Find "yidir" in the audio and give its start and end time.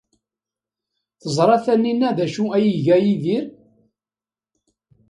3.05-3.45